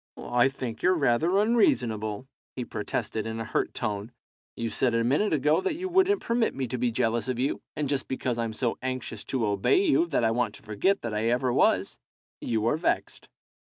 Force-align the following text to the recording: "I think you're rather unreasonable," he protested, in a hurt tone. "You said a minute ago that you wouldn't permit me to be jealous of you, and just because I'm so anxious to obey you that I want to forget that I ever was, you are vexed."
"I 0.17 0.47
think 0.47 0.81
you're 0.81 0.95
rather 0.95 1.37
unreasonable," 1.37 2.27
he 2.55 2.65
protested, 2.65 3.27
in 3.27 3.39
a 3.39 3.43
hurt 3.45 3.71
tone. 3.75 4.11
"You 4.55 4.71
said 4.71 4.95
a 4.95 5.03
minute 5.03 5.31
ago 5.31 5.61
that 5.61 5.75
you 5.75 5.87
wouldn't 5.89 6.23
permit 6.23 6.55
me 6.55 6.67
to 6.69 6.77
be 6.79 6.89
jealous 6.89 7.27
of 7.27 7.37
you, 7.37 7.61
and 7.75 7.87
just 7.87 8.07
because 8.07 8.39
I'm 8.39 8.53
so 8.53 8.79
anxious 8.81 9.23
to 9.25 9.45
obey 9.45 9.83
you 9.85 10.07
that 10.07 10.23
I 10.23 10.31
want 10.31 10.55
to 10.55 10.63
forget 10.63 11.03
that 11.03 11.13
I 11.13 11.25
ever 11.29 11.53
was, 11.53 11.99
you 12.39 12.65
are 12.65 12.77
vexed." 12.77 13.29